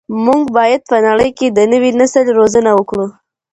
موږ 0.25 0.41
باید 0.57 0.81
په 0.89 0.97
نړۍ 1.07 1.29
کي 1.37 1.47
د 1.51 1.59
نوي 1.71 1.91
نسل 1.99 2.25
روزنه 2.39 2.71
وکړو. 2.75 3.07